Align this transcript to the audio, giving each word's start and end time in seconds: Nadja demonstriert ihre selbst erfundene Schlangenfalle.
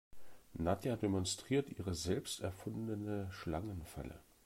Nadja 0.57 0.95
demonstriert 0.95 1.69
ihre 1.77 1.93
selbst 1.93 2.39
erfundene 2.41 3.29
Schlangenfalle. 3.31 4.17